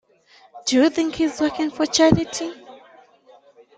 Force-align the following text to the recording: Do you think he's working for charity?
Do 0.65 0.77
you 0.77 0.89
think 0.89 1.13
he's 1.13 1.39
working 1.39 1.69
for 1.69 1.85
charity? 1.85 2.51